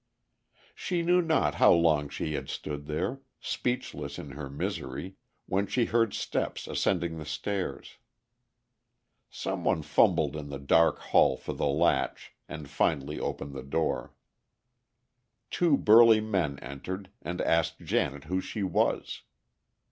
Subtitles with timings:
[0.73, 5.85] She knew not how long she had stood there, speechless in her misery, when she
[5.85, 7.99] heard steps ascending the stairs.
[9.29, 14.15] Some one fumbled in the dark hall for the latch, and finally opened the door.
[15.51, 19.21] Two burly men entered, and asked Janet who she was.